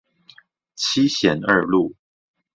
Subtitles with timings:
[0.73, 1.93] 七賢二路